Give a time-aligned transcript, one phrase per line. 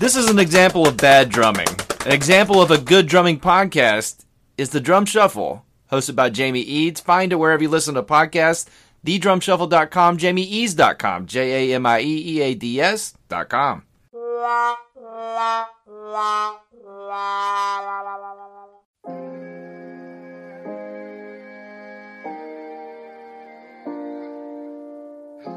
[0.00, 1.68] This is an example of bad drumming.
[2.04, 4.24] An example of a good drumming podcast
[4.58, 7.00] is the Drum Shuffle, hosted by Jamie Eads.
[7.00, 8.68] Find it wherever you listen to podcasts.
[9.06, 13.84] TheDrumShuffle.com, JamieEads.com, J A M I E E A D S.com.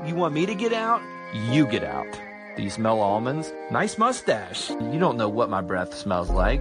[0.05, 1.01] You want me to get out?
[1.49, 2.07] You get out.
[2.57, 3.53] Do you smell almonds?
[3.69, 4.71] Nice mustache.
[4.71, 6.59] You don't know what my breath smells like.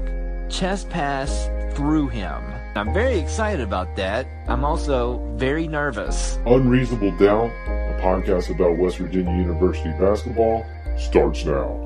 [0.50, 2.42] Chest pass through him.
[2.74, 4.26] I'm very excited about that.
[4.46, 6.38] I'm also very nervous.
[6.44, 10.66] Unreasonable Doubt, a podcast about West Virginia University basketball,
[10.98, 11.80] starts now.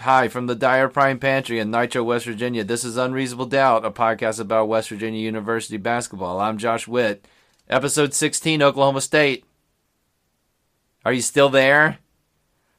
[0.00, 2.64] Hi, from the Dyer Prime Pantry in Nitro, West Virginia.
[2.64, 6.40] This is Unreasonable Doubt, a podcast about West Virginia University basketball.
[6.40, 7.28] I'm Josh Witt.
[7.68, 9.44] Episode 16, Oklahoma State.
[11.04, 11.98] Are you still there?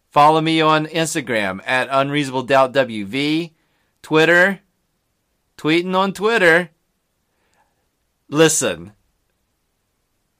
[0.09, 3.51] Follow me on Instagram at Unreasonable Doubt WV,
[4.01, 4.61] Twitter,
[5.59, 6.71] tweeting on Twitter.
[8.29, 8.93] Listen,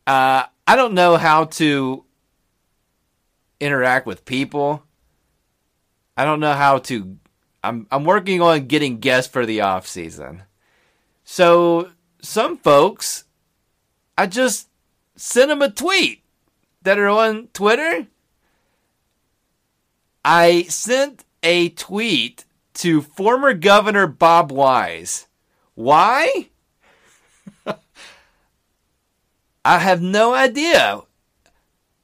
[0.08, 2.06] uh, I don't know how to
[3.60, 4.84] interact with people.
[6.16, 7.18] I don't know how to.
[7.64, 10.44] I'm I'm working on getting guests for the off season.
[11.24, 13.26] So some folks,
[14.18, 14.68] I just
[15.16, 16.24] send them a tweet
[16.82, 18.08] that are on Twitter.
[20.24, 25.28] I sent a tweet to former Governor Bob Wise.
[25.76, 26.50] Why?
[29.66, 31.02] I have no idea.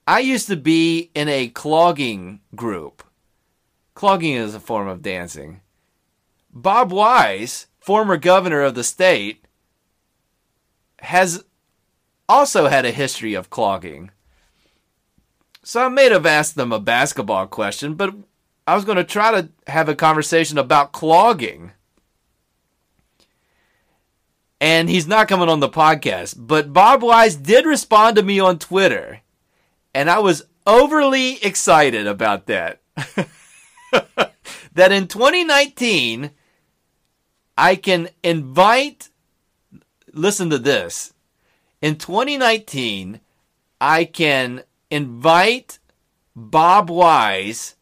[0.07, 3.03] I used to be in a clogging group.
[3.97, 5.61] Clogging is a form of dancing.
[6.53, 9.43] Bob Wise, former governor of the state,
[10.99, 11.43] has
[12.29, 14.11] also had a history of clogging.
[15.63, 18.13] So I may have asked them a basketball question, but
[18.67, 21.71] I was going to try to have a conversation about clogging.
[24.61, 26.35] And he's not coming on the podcast.
[26.37, 29.21] But Bob Wise did respond to me on Twitter.
[29.95, 32.79] And I was overly excited about that.
[34.73, 36.31] that in 2019,
[37.57, 39.09] I can invite,
[40.13, 41.13] listen to this.
[41.81, 43.19] In 2019,
[43.79, 45.79] I can invite
[46.35, 47.75] Bob Wise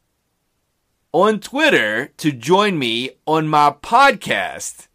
[1.11, 4.87] on Twitter to join me on my podcast.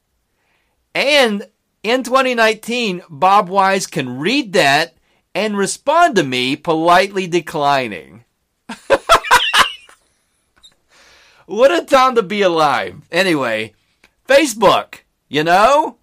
[0.94, 1.48] And
[1.82, 4.94] in 2019, Bob Wise can read that
[5.34, 8.24] and respond to me politely declining.
[11.50, 12.94] What a time to be alive.
[13.10, 13.74] Anyway,
[14.28, 15.98] Facebook, you know?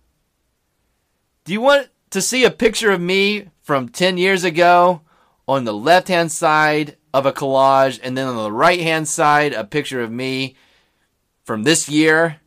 [1.46, 5.02] Do you want to see a picture of me from 10 years ago
[5.48, 9.54] on the left hand side of a collage, and then on the right hand side,
[9.54, 10.58] a picture of me
[11.46, 12.42] from this year?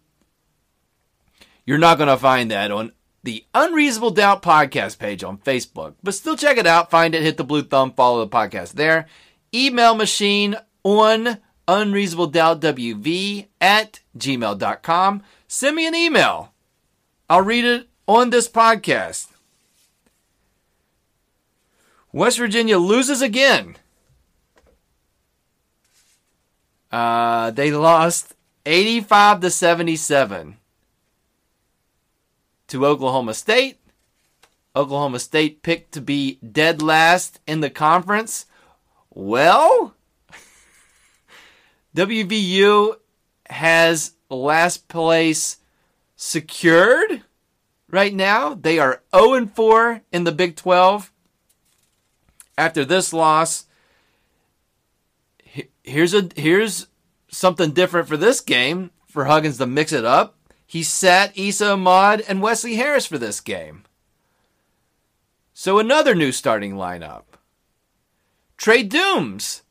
[1.65, 5.95] You're not going to find that on the Unreasonable Doubt podcast page on Facebook.
[6.03, 9.07] But still check it out, find it, hit the blue thumb, follow the podcast there.
[9.55, 11.39] Email machine on
[11.71, 15.23] unreasonabledoubtwv at gmail.com.
[15.47, 16.53] Send me an email.
[17.29, 19.29] I'll read it on this podcast.
[22.13, 23.77] West Virginia loses again.
[26.91, 28.35] Uh, they lost
[28.67, 30.57] 85 to 77
[32.67, 33.79] to Oklahoma State.
[34.75, 38.47] Oklahoma State picked to be dead last in the conference.
[39.11, 39.95] Well,
[41.95, 42.97] WVU
[43.49, 45.59] has last place
[46.17, 47.23] secured
[47.91, 48.55] right now.
[48.55, 51.13] They are 0 4 in the Big 12.
[52.57, 53.67] After this loss,
[55.83, 56.89] here's a here's
[57.31, 60.37] something different for this game for Huggins to mix it up.
[60.67, 63.85] He sat Esa Ahmad and Wesley Harris for this game.
[65.53, 67.25] So another new starting lineup.
[68.57, 69.63] Trey Doomes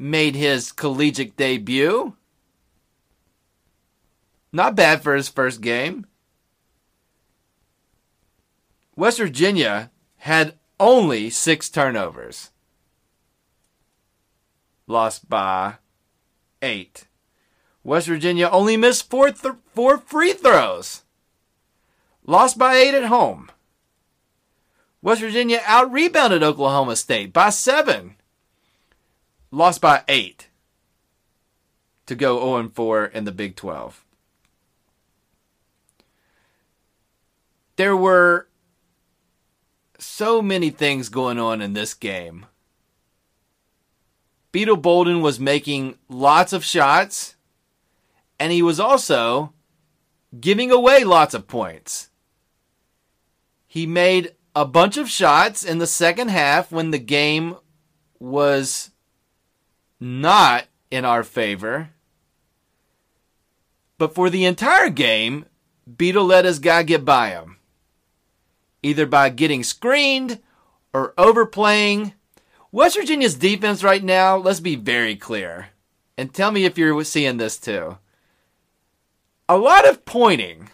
[0.00, 2.16] made his collegiate debut.
[4.50, 6.06] Not bad for his first game.
[8.96, 12.50] West Virginia had only six turnovers.
[14.86, 15.74] Lost by
[16.62, 17.06] eight.
[17.84, 21.02] West Virginia only missed four, th- four free throws.
[22.26, 23.50] Lost by eight at home.
[25.02, 28.16] West Virginia out rebounded Oklahoma State by seven.
[29.50, 30.48] Lost by eight
[32.06, 34.04] to go 0 4 in the Big 12.
[37.76, 38.48] There were
[39.98, 42.46] so many things going on in this game.
[44.52, 47.36] Beetle Bolden was making lots of shots,
[48.38, 49.52] and he was also
[50.38, 52.10] giving away lots of points.
[53.66, 57.56] He made a bunch of shots in the second half when the game
[58.18, 58.89] was
[60.00, 61.90] not in our favor.
[63.98, 65.44] But for the entire game,
[65.96, 67.58] Beetle let his guy get by him.
[68.82, 70.40] Either by getting screened
[70.94, 72.14] or overplaying.
[72.72, 75.68] West Virginia's defense right now, let's be very clear.
[76.16, 77.98] And tell me if you're seeing this too.
[79.48, 80.70] A lot of pointing.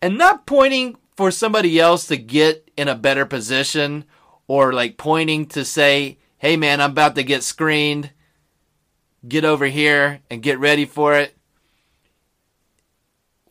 [0.00, 4.04] And not pointing for somebody else to get in a better position
[4.46, 8.10] or like pointing to say, hey man, I'm about to get screened.
[9.26, 11.36] Get over here and get ready for it.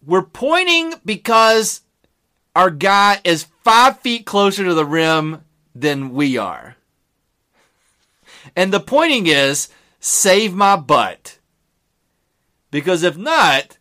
[0.05, 1.81] We're pointing because
[2.55, 6.75] our guy is five feet closer to the rim than we are.
[8.55, 9.69] And the pointing is
[9.99, 11.37] save my butt.
[12.71, 13.77] Because if not,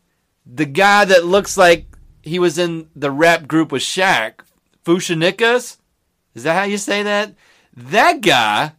[0.46, 1.86] the guy that looks like
[2.22, 4.40] he was in the rap group with Shaq,
[4.84, 5.78] Fu-Schnickens,
[6.34, 7.34] is that how you say that?
[7.74, 8.72] That guy,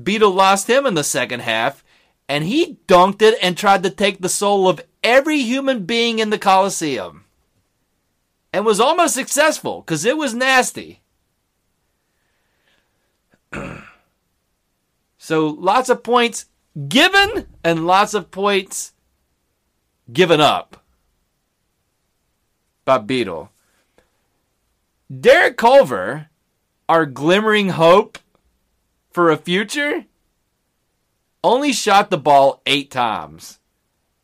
[0.00, 1.84] Beetle lost him in the second half,
[2.28, 6.30] and he dunked it and tried to take the soul of every human being in
[6.30, 7.24] the Coliseum.
[8.52, 11.00] And was almost successful because it was nasty.
[15.18, 16.46] so lots of points
[16.88, 18.92] given and lots of points
[20.12, 20.82] given up
[22.84, 23.50] by Beetle.
[25.20, 26.28] Derek Culver,
[26.88, 28.18] our glimmering hope
[29.10, 30.06] for a future,
[31.44, 33.58] only shot the ball eight times.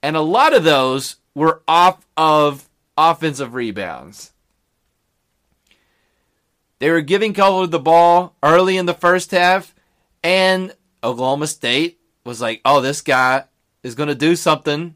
[0.02, 4.32] And a lot of those were off of offensive rebounds.
[6.78, 9.74] They were giving Culver the ball early in the first half,
[10.22, 13.44] and Oklahoma State was like, oh, this guy
[13.82, 14.94] is going to do something,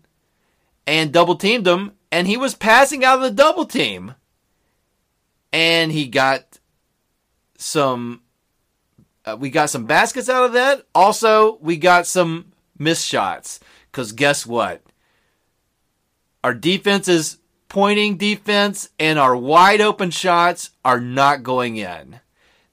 [0.87, 4.15] and double teamed him, and he was passing out of the double team.
[5.53, 6.61] And he got
[7.59, 8.22] some
[9.25, 10.87] uh, we got some baskets out of that.
[10.95, 13.61] Also, we got some missed shots.
[13.91, 14.83] Because guess what?
[16.43, 17.39] Our defense is
[17.69, 22.21] pointing defense, and our wide open shots are not going in.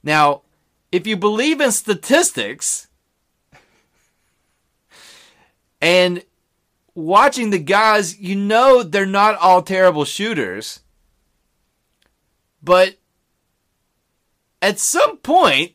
[0.02, 0.42] Now,
[0.92, 2.88] if you believe in statistics
[5.80, 6.24] and
[6.94, 10.80] watching the guys, you know they're not all terrible shooters.
[12.62, 12.96] But
[14.60, 15.72] at some point,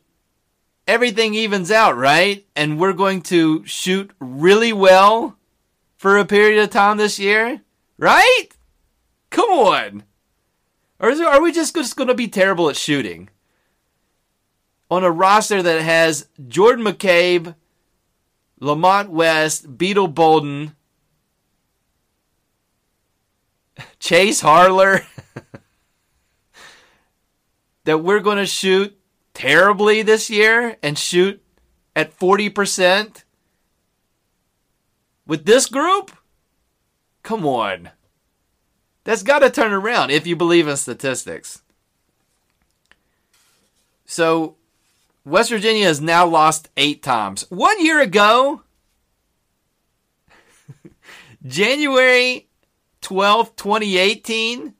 [0.86, 2.46] everything evens out, right?
[2.54, 5.36] And we're going to shoot really well
[5.96, 7.60] for a period of time this year,
[7.98, 8.46] right?
[9.30, 10.04] Come on.
[10.98, 13.28] Or are we just, just going to be terrible at shooting?
[14.90, 17.54] On a roster that has Jordan McCabe,
[18.60, 20.76] Lamont West, Beetle Bolden,
[23.98, 25.04] Chase Harler,
[27.84, 28.95] that we're going to shoot
[29.36, 31.42] terribly this year and shoot
[31.94, 33.22] at 40%
[35.26, 36.10] with this group?
[37.22, 37.90] Come on.
[39.04, 41.60] That's got to turn around if you believe in statistics.
[44.06, 44.56] So,
[45.22, 47.44] West Virginia has now lost eight times.
[47.50, 48.62] One year ago,
[51.46, 52.48] January
[53.02, 54.72] 12, 2018,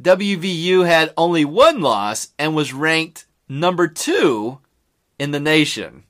[0.00, 4.58] WVU had only one loss and was ranked number two
[5.18, 6.04] in the nation.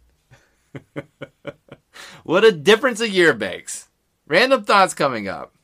[2.25, 3.89] what a difference a year makes.
[4.27, 5.55] Random thoughts coming up.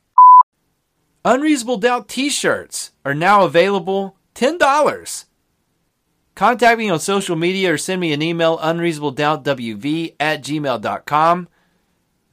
[1.23, 5.25] Unreasonable Doubt t shirts are now available $10.
[6.35, 11.47] Contact me on social media or send me an email unreasonabledoubtwv at gmail.com.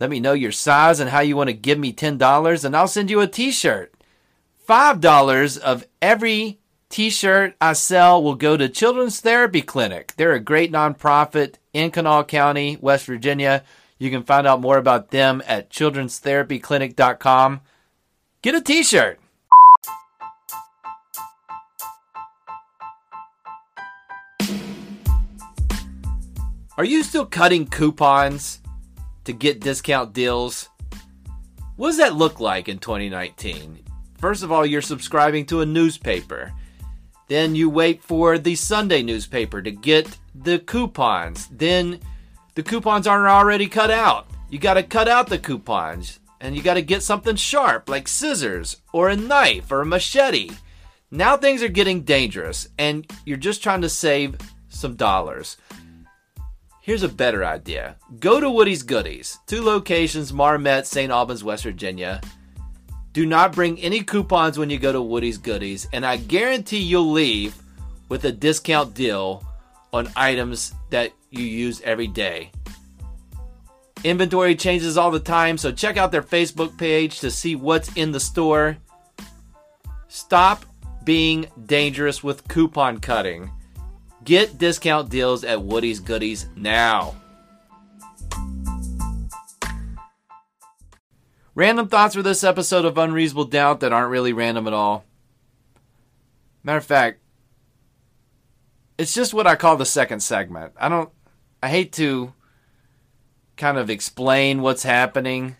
[0.00, 2.88] Let me know your size and how you want to give me $10, and I'll
[2.88, 3.92] send you a t shirt.
[4.68, 10.14] $5 of every t shirt I sell will go to Children's Therapy Clinic.
[10.16, 13.64] They're a great nonprofit in Kanawha County, West Virginia.
[13.98, 17.60] You can find out more about them at children'stherapyclinic.com.
[18.42, 19.20] Get a t shirt.
[26.78, 28.60] Are you still cutting coupons
[29.24, 30.68] to get discount deals?
[31.74, 33.80] What does that look like in 2019?
[34.18, 36.52] First of all, you're subscribing to a newspaper.
[37.28, 41.46] Then you wait for the Sunday newspaper to get the coupons.
[41.48, 42.00] Then
[42.54, 44.26] the coupons aren't already cut out.
[44.50, 48.08] You got to cut out the coupons and you got to get something sharp like
[48.08, 50.50] scissors or a knife or a machete.
[51.10, 54.36] Now things are getting dangerous and you're just trying to save
[54.68, 55.56] some dollars.
[56.80, 57.96] Here's a better idea.
[58.18, 61.12] Go to Woody's Goodies, two locations, Marmet, St.
[61.12, 62.22] Albans, West Virginia.
[63.18, 67.10] Do not bring any coupons when you go to Woody's Goodies, and I guarantee you'll
[67.10, 67.52] leave
[68.08, 69.44] with a discount deal
[69.92, 72.52] on items that you use every day.
[74.04, 78.12] Inventory changes all the time, so check out their Facebook page to see what's in
[78.12, 78.76] the store.
[80.06, 80.64] Stop
[81.02, 83.50] being dangerous with coupon cutting.
[84.22, 87.16] Get discount deals at Woody's Goodies now.
[91.58, 95.04] Random thoughts for this episode of Unreasonable Doubt that aren't really random at all.
[96.62, 97.18] Matter of fact,
[98.96, 100.72] it's just what I call the second segment.
[100.78, 101.10] I don't,
[101.60, 102.32] I hate to
[103.56, 105.56] kind of explain what's happening,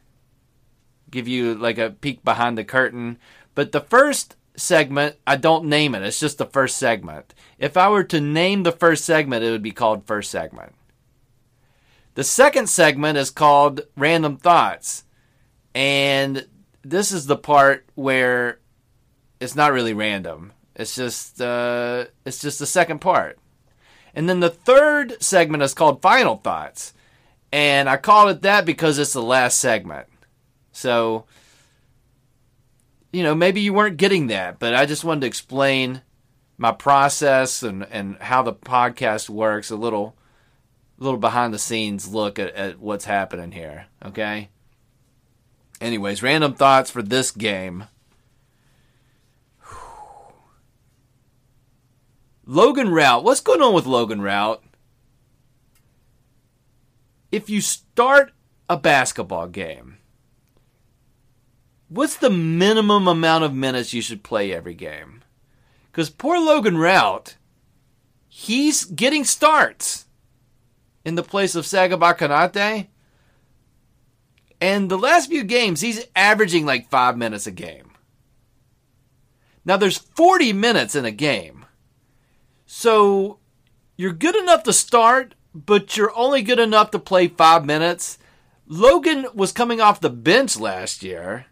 [1.11, 3.19] give you like a peek behind the curtain,
[3.57, 6.05] but the first segment, I don't name it.
[6.05, 7.35] It's just the first segment.
[7.59, 10.77] If I were to name the first segment, it would be called first segment.
[12.15, 15.03] The second segment is called Random Thoughts.
[15.79, 16.45] And
[16.83, 18.59] this is the part where
[19.39, 20.53] it's not really random.
[20.75, 23.39] It's just uh, it's just the second part.
[24.13, 26.95] And then the third segment is called Final Thoughts.
[27.53, 30.09] And I called it that because it's the last segment.
[30.73, 31.27] So
[33.13, 36.03] you know, maybe you weren't getting that, but I just wanted to explain
[36.57, 40.17] my process and, and how the podcast works, a little
[40.99, 43.87] little behind the scenes look at, at what's happening here.
[44.05, 44.49] Okay.
[45.81, 47.85] Anyways, random thoughts for this game.
[52.45, 53.25] Logan Routt.
[53.25, 54.61] What's going on with Logan Routt?
[57.31, 58.33] If you start
[58.71, 59.99] a basketball game,
[61.89, 65.23] what's the minimum amount of minutes you should play every game?
[65.93, 67.37] Because poor Logan Routt,
[68.29, 70.07] he's getting starts
[71.05, 72.87] in the place of Sagaba Konate.
[74.61, 77.93] And the last few games, he's averaging like five minutes a game.
[79.65, 81.67] Now, there's 40 minutes in a game.
[82.67, 83.39] So
[83.97, 88.19] you're good enough to start, but you're only good enough to play five minutes.
[88.67, 91.47] Logan was coming off the bench last year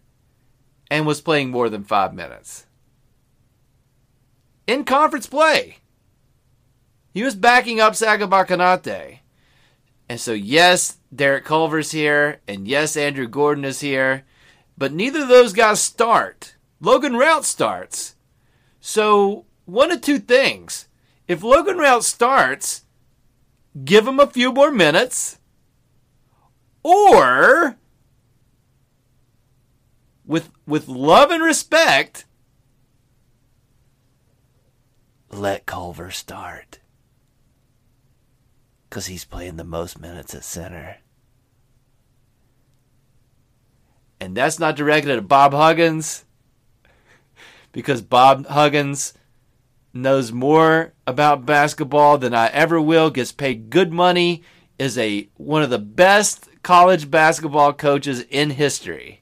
[0.91, 2.67] and was playing more than five minutes.
[4.67, 5.79] In conference play,
[7.13, 9.21] he was backing up Sagaba Konate.
[10.09, 14.25] And so, yes, Derek Culver's here, and yes, Andrew Gordon is here,
[14.79, 16.55] but neither of those guys start.
[16.81, 18.15] Logan Routt starts.
[18.81, 20.89] So, one of two things.
[21.27, 22.85] If Logan Routt starts,
[23.85, 25.39] give him a few more minutes,
[26.85, 27.77] or
[30.25, 32.27] with with love and respect,
[35.33, 36.79] let Culver start
[38.97, 40.97] because he's playing the most minutes at center.
[44.19, 46.25] And that's not directed at Bob Huggins
[47.73, 49.13] because Bob Huggins
[49.93, 54.43] knows more about basketball than I ever will, gets paid good money,
[54.79, 59.21] is a one of the best college basketball coaches in history.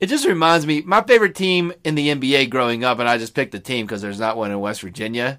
[0.00, 3.34] It just reminds me, my favorite team in the NBA growing up, and I just
[3.34, 5.38] picked the team because there's not one in West Virginia,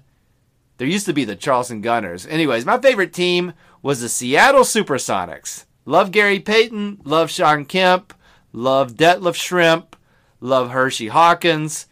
[0.82, 2.26] there used to be the Charleston Gunners.
[2.26, 5.64] Anyways, my favorite team was the Seattle Supersonics.
[5.84, 8.12] Love Gary Payton, love Shawn Kemp,
[8.52, 9.92] love Detlef Schrempf,
[10.40, 11.86] love Hersey Hawkins,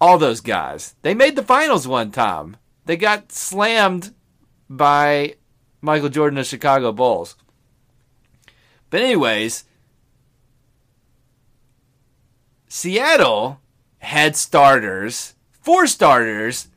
[0.00, 0.94] all those guys.
[1.02, 2.56] They made the finals one time.
[2.86, 4.14] They got slammed
[4.66, 5.34] by
[5.82, 7.36] Michael Jordan of Chicago Bulls.
[8.88, 9.64] But anyways,
[12.66, 13.60] Seattle
[13.98, 16.68] had starters, four starters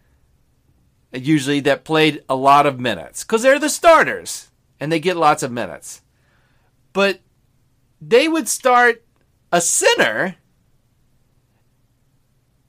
[1.12, 5.44] usually that played a lot of minutes because they're the starters and they get lots
[5.44, 6.02] of minutes.
[6.94, 7.20] But
[8.02, 9.04] they would start
[9.52, 10.36] a center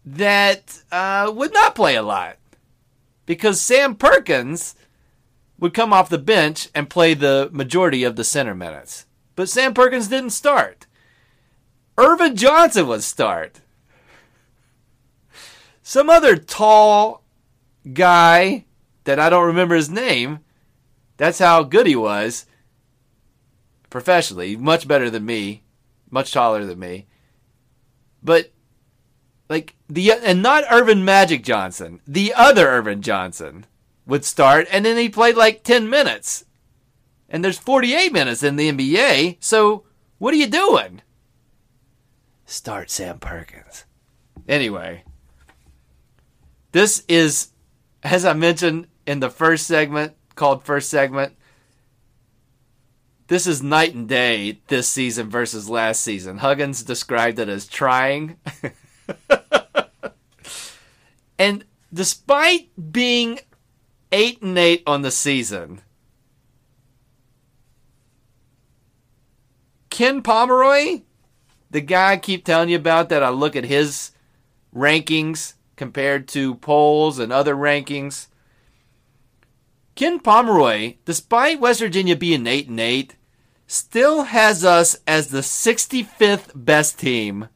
[0.04, 2.36] that uh, would not play a lot
[3.26, 4.76] because Sam Perkins
[5.58, 9.06] would come off the bench and play the majority of the center minutes.
[9.34, 10.86] But Sam Perkins didn't start.
[11.98, 13.60] Ervin Johnson would start.
[15.82, 17.22] Some other tall
[17.92, 18.64] guy
[19.04, 20.40] that I don't remember his name.
[21.16, 22.46] That's how good he was
[23.90, 24.56] professionally.
[24.56, 25.62] Much better than me,
[26.10, 27.06] much taller than me.
[28.22, 28.52] But
[29.48, 33.66] like the and not Earvin Magic Johnson, the other Ervin Johnson
[34.06, 36.44] would start, and then he played like ten minutes.
[37.28, 39.84] And there's 48 minutes in the NBA, so
[40.18, 41.02] what are you doing?
[42.44, 43.84] Start Sam Perkins.
[44.48, 45.02] Anyway,
[46.70, 47.48] this is,
[48.06, 51.34] as I mentioned in the first segment, called First Segment,
[53.26, 56.38] this is night and day this season versus last season.
[56.38, 58.36] Huggins described it as trying.
[61.38, 63.40] and despite being
[64.12, 65.80] 8 and 8 on the season,
[69.90, 71.00] Ken Pomeroy,
[71.70, 74.12] the guy I keep telling you about that I look at his
[74.72, 78.26] rankings compared to polls and other rankings.
[79.94, 83.16] Ken Pomeroy, despite West Virginia being 8 and 8,
[83.66, 87.48] still has us as the 65th best team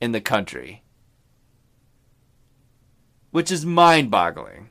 [0.00, 0.82] in the country.
[3.30, 4.70] Which is mind-boggling.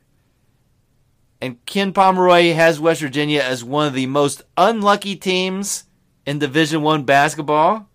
[1.41, 5.85] And Ken Pomeroy has West Virginia as one of the most unlucky teams
[6.25, 7.89] in Division 1 basketball.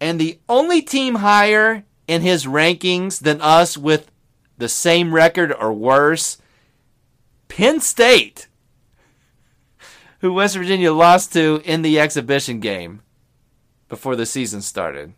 [0.00, 4.10] And the only team higher in his rankings than us with
[4.58, 6.38] the same record or worse,
[7.48, 8.48] Penn State,
[10.20, 13.02] who West Virginia lost to in the exhibition game
[13.88, 15.14] before the season started.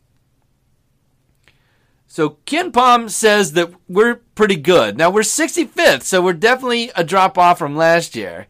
[2.06, 4.96] So KenPom says that we're pretty good.
[4.96, 8.46] Now we're 65th, so we're definitely a drop off from last year,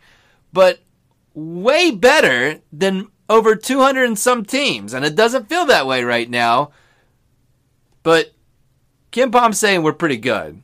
[0.53, 0.81] but
[1.33, 4.93] way better than over 200 and some teams.
[4.93, 6.73] And it doesn't feel that way right now.
[8.05, 8.33] But
[9.11, 10.63] KenPom's saying we're pretty good.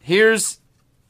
[0.00, 0.58] Here's,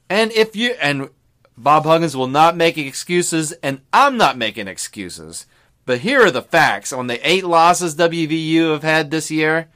[0.08, 1.08] and if you, and
[1.56, 5.46] Bob Huggins will not make excuses, and I'm not making excuses.
[5.86, 9.68] But here are the facts on the eight losses WVU have had this year.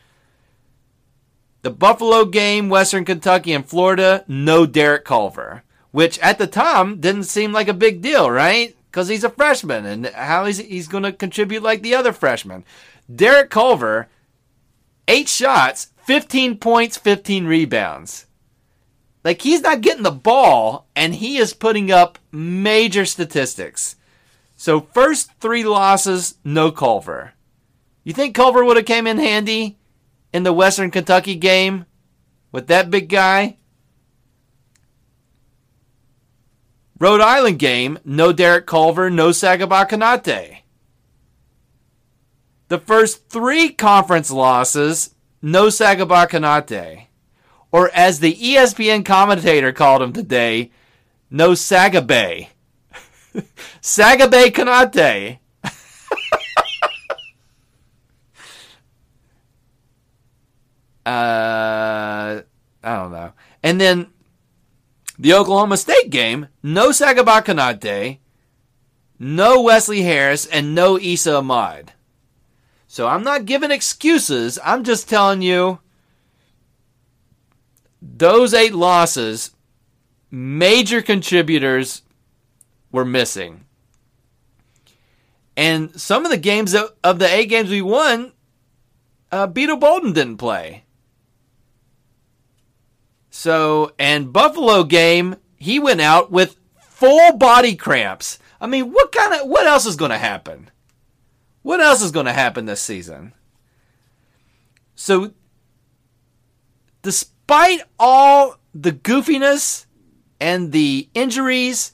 [1.63, 5.63] The Buffalo game, Western Kentucky, and Florida, no Derek Culver,
[5.93, 8.77] which at the time didn't seem like a big deal, right?
[8.91, 12.65] Because he's a freshman, and how is he's going to contribute like the other freshmen?
[13.15, 14.09] Derek Culver,
[15.09, 18.27] eight shots, 15 points, 15 rebounds.
[19.25, 23.97] Like he's not getting the ball, and he is putting up major statistics.
[24.57, 27.33] So first three losses, no Culver.
[28.05, 29.79] You think Culver would have came in handy
[30.33, 31.87] in the Western Kentucky game
[32.51, 33.59] with that big guy?
[36.99, 40.62] Rhode Island game, no Derek Culver, no Sagaba Konate.
[42.73, 47.03] The first three conference losses, no Sagaba Konate.
[47.71, 50.71] Or as the ESPN commentator called him today,
[51.31, 52.49] no Sagabe.
[53.83, 55.39] Sagabe Konate.
[61.05, 62.43] uh, I
[62.83, 63.33] don't know.
[63.63, 64.07] And then
[65.19, 68.21] the Oklahoma State game, no Sagaba Konate,
[69.19, 71.93] no Wesley Harris, and no Esa Ahmad.
[72.93, 74.59] So I'm not giving excuses.
[74.63, 75.79] I'm just telling you
[78.03, 79.53] those eight losses,
[80.31, 82.03] major contributors
[82.91, 83.65] were missing.
[85.57, 88.35] And some of the games of, of the eight games we won,
[89.31, 90.85] uh, Beetle Bolden didn't play.
[93.31, 98.39] So, and Buffalo game, he went out with full body cramps.
[98.61, 100.69] I mean, what kind of, what else is going to happen?
[101.63, 103.33] What else is going to happen this season?
[104.95, 105.33] So,
[107.03, 109.87] despite all the goofiness
[110.41, 111.93] and the injuries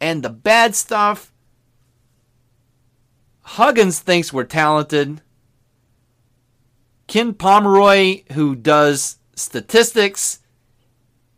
[0.00, 1.32] and the bad stuff,
[3.42, 5.20] Huggins thinks we're talented.
[7.06, 10.40] Ken Pomeroy, who does statistics,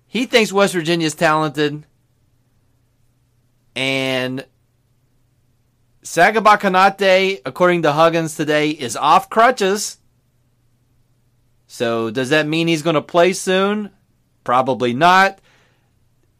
[0.06, 1.84] he thinks West Virginia is talented.
[3.74, 4.46] And
[6.06, 9.98] Sagaba Konate, according to Huggins today, is off crutches.
[11.66, 13.90] So does that mean he's going to play soon?
[14.44, 15.40] Probably not.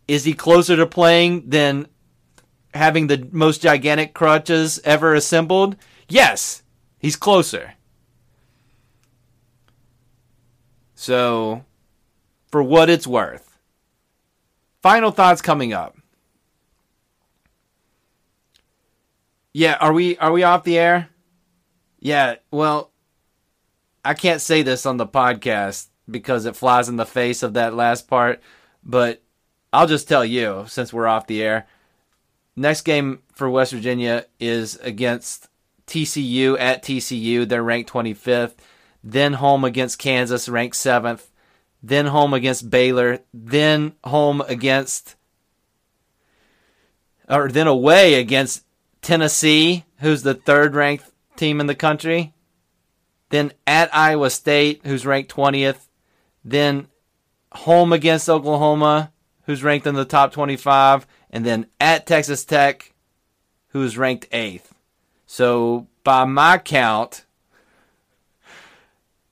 [0.07, 1.89] Is he closer to playing than
[2.75, 5.75] having the most gigantic crutches ever assembled?
[6.09, 6.63] Yes,
[7.01, 7.75] he's closer.
[10.95, 11.65] So,
[12.53, 13.59] for what it's worth.
[14.81, 15.96] Final thoughts coming up.
[19.57, 21.09] Yeah, are we are we off the air?
[21.99, 22.91] Yeah, well,
[24.05, 27.73] I can't say this on the podcast because it flies in the face of that
[27.73, 28.43] last part,
[28.85, 29.23] but
[29.73, 31.67] I'll just tell you since we're off the air.
[32.55, 35.49] Next game for West Virginia is against
[35.87, 37.49] TCU at TCU.
[37.49, 38.57] They're ranked 25th.
[39.03, 41.29] Then home against Kansas, ranked 7th.
[41.83, 43.21] Then home against Baylor.
[43.33, 45.17] Then home against,
[47.27, 48.66] or then away against
[49.07, 51.05] Tennessee, who's the third ranked
[51.37, 52.35] team in the country.
[53.31, 55.87] then at Iowa State, who's ranked 20th,
[56.45, 56.89] then
[57.53, 59.13] home against Oklahoma,
[59.45, 62.95] who's ranked in the top 25, and then at Texas Tech,
[63.69, 64.73] who's ranked 8th.
[65.25, 67.27] So by my count,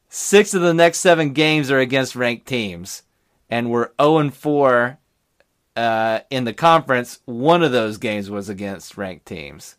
[0.08, 3.02] six of the next seven games are against ranked teams,
[3.50, 4.98] and we're 0 and 4
[5.76, 7.20] uh, in the conference.
[7.24, 9.76] One of those games was against ranked teams.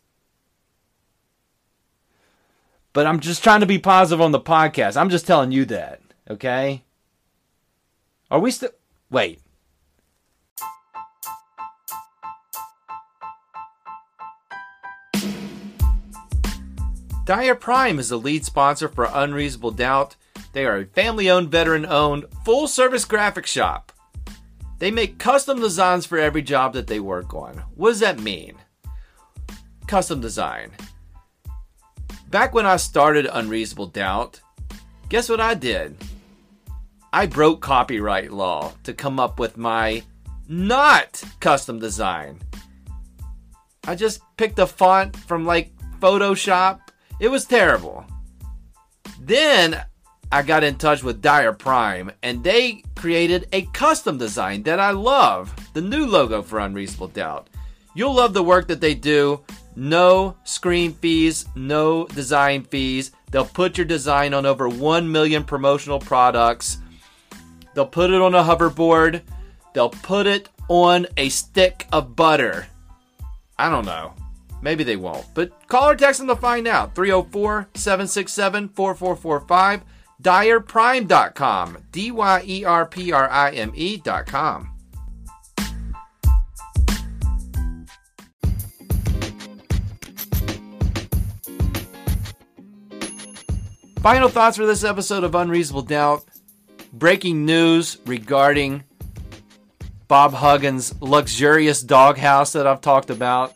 [2.92, 4.96] But I'm just trying to be positive on the podcast.
[4.96, 6.82] I'm just telling you that, okay?
[8.30, 8.70] Are we still.
[9.10, 9.40] Wait.
[17.26, 20.14] Dyer Prime is the lead sponsor for Unreasonable Doubt.
[20.52, 23.92] They are a family owned, veteran owned, full service graphic shop.
[24.78, 27.62] They make custom designs for every job that they work on.
[27.74, 28.56] What does that mean?
[29.86, 30.72] Custom design.
[32.28, 34.40] Back when I started Unreasonable Doubt,
[35.08, 35.96] guess what I did?
[37.12, 40.02] I broke copyright law to come up with my
[40.48, 42.38] not custom design.
[43.86, 46.80] I just picked a font from like Photoshop.
[47.20, 48.04] It was terrible.
[49.20, 49.82] Then
[50.32, 54.90] I got in touch with Dyer Prime and they created a custom design that I
[54.90, 55.54] love.
[55.72, 57.48] The new logo for Unreasonable Doubt.
[57.94, 59.42] You'll love the work that they do.
[59.76, 63.12] No screen fees, no design fees.
[63.30, 66.78] They'll put your design on over 1 million promotional products.
[67.74, 69.22] They'll put it on a hoverboard.
[69.74, 72.66] They'll put it on a stick of butter.
[73.58, 74.14] I don't know.
[74.62, 75.26] Maybe they won't.
[75.34, 76.94] But call or text them to find out.
[76.94, 79.82] 304 767 4445.
[80.22, 81.78] DyerPrime.com.
[81.92, 84.70] D Y E R P R I M E.com.
[94.00, 96.24] Final thoughts for this episode of Unreasonable Doubt.
[96.92, 98.84] Breaking news regarding
[100.06, 103.54] Bob Huggins' luxurious doghouse that I've talked about.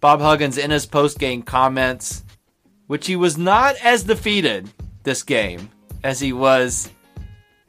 [0.00, 2.22] Bob Huggins in his post game comments,
[2.86, 4.70] which he was not as defeated
[5.04, 5.70] this game
[6.02, 6.90] as he was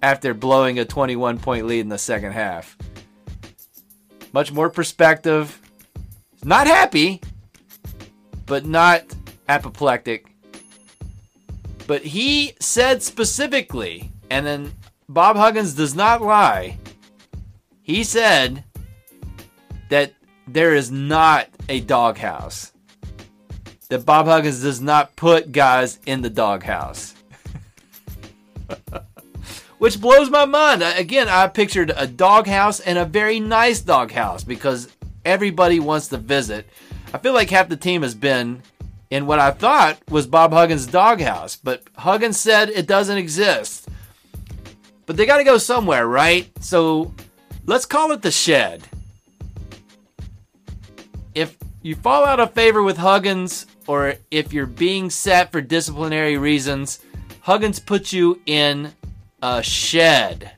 [0.02, 2.78] after blowing a 21 point lead in the second half.
[4.34, 5.60] Much more perspective.
[6.44, 7.22] Not happy,
[8.46, 9.04] but not
[9.48, 10.28] apoplectic.
[11.88, 14.74] But he said specifically, and then
[15.08, 16.78] Bob Huggins does not lie.
[17.82, 18.64] He said
[19.90, 20.14] that
[20.48, 22.74] there is not a doghouse.
[23.90, 27.15] That Bob Huggins does not put guys in the doghouse.
[29.78, 30.82] Which blows my mind.
[30.82, 34.90] Uh, again, I pictured a doghouse and a very nice doghouse because
[35.26, 36.68] everybody wants to visit.
[37.14, 38.62] I feel like half the team has been
[39.10, 43.88] in what I thought was Bob Huggins' doghouse, but Huggins said it doesn't exist.
[45.06, 46.50] But they got to go somewhere, right?
[46.64, 47.14] So
[47.66, 48.84] let's call it the shed.
[51.36, 56.38] If you fall out of favor with Huggins, or if you're being set for disciplinary
[56.38, 57.00] reasons,
[57.46, 58.92] Huggins puts you in
[59.40, 60.54] a shed.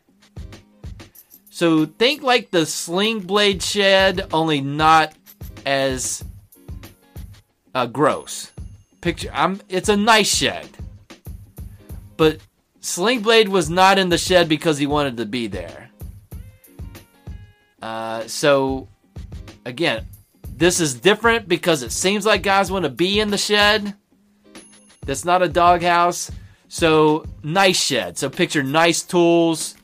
[1.49, 5.13] So think like the sling blade shed, only not
[5.65, 6.23] as
[7.75, 8.53] uh, gross.
[9.01, 9.59] Picture, I'm.
[9.67, 10.69] It's a nice shed,
[12.15, 12.39] but
[12.79, 15.89] Sling Blade was not in the shed because he wanted to be there.
[17.81, 18.87] Uh, so,
[19.65, 20.05] again,
[20.55, 23.93] this is different because it seems like guys want to be in the shed.
[25.05, 26.31] That's not a doghouse.
[26.69, 28.17] So, nice shed.
[28.17, 29.75] So, picture nice tools,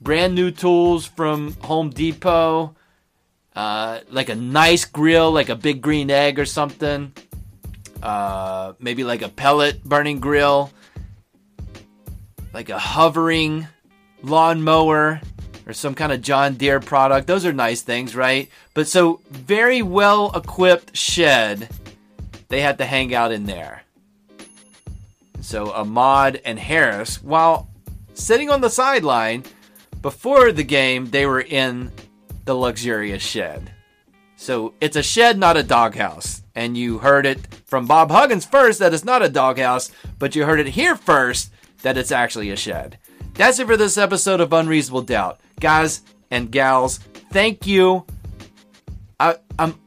[0.00, 2.74] brand new tools from Home Depot,
[3.54, 7.12] uh, like a nice grill, like a big green egg or something.
[8.02, 10.70] Uh, maybe like a pellet burning grill,
[12.52, 13.66] like a hovering
[14.22, 15.20] lawnmower
[15.66, 17.26] or some kind of John Deere product.
[17.26, 18.48] Those are nice things, right?
[18.74, 21.68] But so, very well equipped shed,
[22.48, 23.82] they had to hang out in there.
[25.48, 27.70] So, Ahmad and Harris, while
[28.12, 29.44] sitting on the sideline,
[30.02, 31.90] before the game, they were in
[32.44, 33.72] the luxurious shed.
[34.36, 36.42] So, it's a shed, not a doghouse.
[36.54, 40.44] And you heard it from Bob Huggins first that it's not a doghouse, but you
[40.44, 42.98] heard it here first that it's actually a shed.
[43.32, 45.40] That's it for this episode of Unreasonable Doubt.
[45.60, 46.98] Guys and gals,
[47.32, 48.04] thank you.
[49.18, 49.80] I, I'm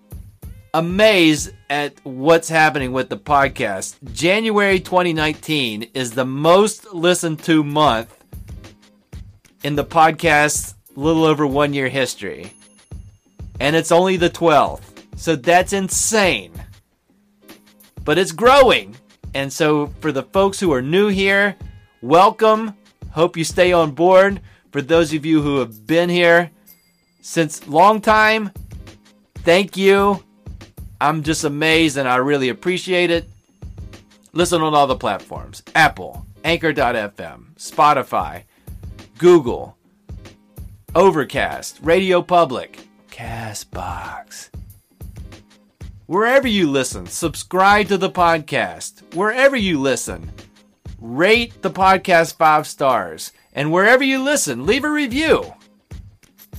[0.73, 3.95] amazed at what's happening with the podcast.
[4.13, 8.15] January 2019 is the most listened to month
[9.63, 12.53] in the podcast's little over one year history.
[13.59, 14.81] And it's only the 12th.
[15.17, 16.53] So that's insane.
[18.03, 18.95] But it's growing.
[19.33, 21.55] And so, for the folks who are new here,
[22.01, 22.75] welcome.
[23.11, 24.41] Hope you stay on board.
[24.71, 26.51] For those of you who have been here
[27.21, 28.51] since long time,
[29.35, 30.21] thank you.
[31.01, 33.27] I'm just amazed and I really appreciate it.
[34.33, 38.43] Listen on all the platforms Apple, Anchor.fm, Spotify,
[39.17, 39.75] Google,
[40.93, 44.49] Overcast, Radio Public, Castbox.
[46.05, 49.15] Wherever you listen, subscribe to the podcast.
[49.15, 50.31] Wherever you listen,
[50.99, 53.31] rate the podcast five stars.
[53.53, 55.51] And wherever you listen, leave a review.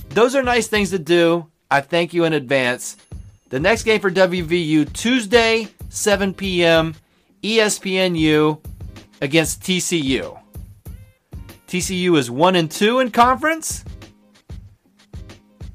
[0.09, 1.47] Those are nice things to do.
[1.71, 2.97] I thank you in advance.
[3.53, 6.95] The next game for WVU, Tuesday, 7 p.m.,
[7.43, 8.59] ESPNU
[9.21, 10.41] against TCU.
[11.67, 13.85] TCU is 1 and 2 in conference.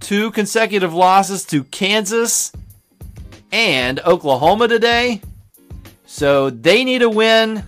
[0.01, 2.51] Two consecutive losses to Kansas
[3.53, 5.23] and Oklahoma today.
[6.05, 7.63] So they need a win.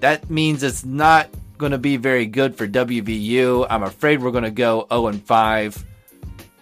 [0.00, 3.66] That means it's not going to be very good for WVU.
[3.70, 5.86] I'm afraid we're going to go 0 and 5.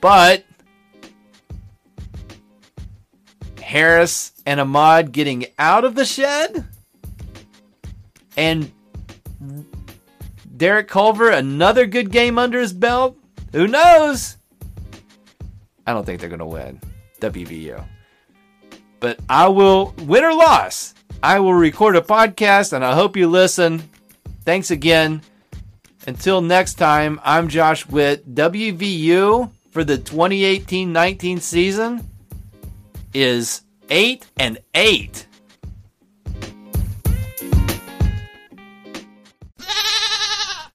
[0.01, 0.45] But
[3.69, 6.67] Harris and Ahmad getting out of the shed
[8.35, 8.73] and
[10.57, 13.19] Derek Culver another good game under his belt.
[13.53, 14.39] Who knows?
[15.87, 16.81] I don't think they're going to win.
[17.21, 17.85] WVU.
[19.01, 23.29] But I will, win or loss, I will record a podcast and I hope you
[23.29, 23.83] listen.
[24.47, 25.21] Thanks again.
[26.07, 28.35] Until next time, I'm Josh Witt.
[28.35, 32.09] WVU for the 2018 19 season
[33.15, 35.28] is 8 and 8.